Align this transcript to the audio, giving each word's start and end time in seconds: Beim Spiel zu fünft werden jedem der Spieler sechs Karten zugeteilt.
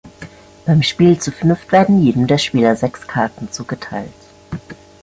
Beim 0.65 0.81
Spiel 0.81 1.19
zu 1.19 1.31
fünft 1.31 1.71
werden 1.71 2.01
jedem 2.01 2.25
der 2.25 2.39
Spieler 2.39 2.75
sechs 2.75 3.05
Karten 3.07 3.51
zugeteilt. 3.51 4.09